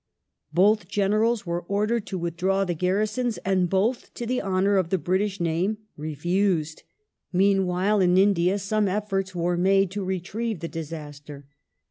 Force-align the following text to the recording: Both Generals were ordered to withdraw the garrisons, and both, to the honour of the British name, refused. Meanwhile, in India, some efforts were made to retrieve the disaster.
Both 0.51 0.87
Generals 0.87 1.45
were 1.45 1.61
ordered 1.61 2.07
to 2.07 2.17
withdraw 2.17 2.65
the 2.65 2.73
garrisons, 2.73 3.37
and 3.45 3.69
both, 3.69 4.11
to 4.15 4.25
the 4.25 4.41
honour 4.41 4.77
of 4.77 4.89
the 4.89 4.97
British 4.97 5.39
name, 5.39 5.77
refused. 5.95 6.81
Meanwhile, 7.31 7.99
in 8.01 8.17
India, 8.17 8.57
some 8.57 8.87
efforts 8.87 9.35
were 9.35 9.57
made 9.57 9.91
to 9.91 10.03
retrieve 10.03 10.59
the 10.59 10.67
disaster. 10.67 11.45